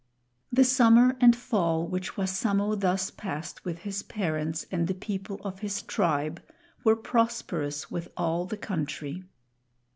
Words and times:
The 0.51 0.63
summer 0.63 1.15
and 1.21 1.35
fall 1.35 1.85
which 1.85 2.17
Wassamo 2.17 2.73
thus 2.79 3.11
passed 3.11 3.63
with 3.63 3.81
his 3.83 4.01
parents 4.01 4.65
and 4.71 4.87
the 4.87 4.95
people 4.95 5.39
of 5.43 5.59
his 5.59 5.83
tribe 5.83 6.41
were 6.83 6.95
prosperous 6.95 7.91
with 7.91 8.07
all 8.17 8.45
the 8.47 8.57
country. 8.57 9.23